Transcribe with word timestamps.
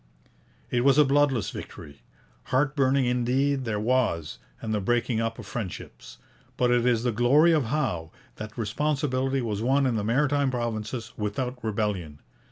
It 0.71 0.83
was 0.83 0.97
a 0.97 1.05
bloodless 1.05 1.51
victory. 1.51 2.01
Heart 2.45 2.75
burning 2.75 3.05
indeed 3.05 3.65
there 3.65 3.79
was, 3.79 4.39
and 4.59 4.73
the 4.73 4.81
breaking 4.81 5.21
up 5.21 5.37
of 5.37 5.45
friendships. 5.45 6.17
But 6.57 6.71
it 6.71 6.87
is 6.87 7.03
the 7.03 7.11
glory 7.11 7.51
of 7.51 7.65
Howe 7.65 8.09
that 8.37 8.57
responsibility 8.57 9.41
was 9.41 9.61
won 9.61 9.85
in 9.85 9.97
the 9.97 10.03
Maritime 10.03 10.49
Provinces 10.49 11.13
without 11.17 11.63
rebellion. 11.63 12.17